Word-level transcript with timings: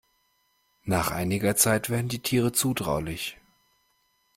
Nach 0.83 1.11
einiger 1.11 1.55
Zeit 1.55 1.91
werden 1.91 2.07
die 2.07 2.23
Tiere 2.23 2.51
zutraulich. 2.51 3.37